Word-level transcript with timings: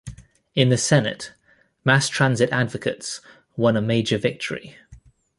In 0.55 0.69
the 0.69 0.79
Senate, 0.79 1.33
mass 1.85 2.09
transit 2.09 2.49
advocates 2.51 3.21
won 3.55 3.77
a 3.77 3.83
major 3.83 4.17
victory. 4.17 4.75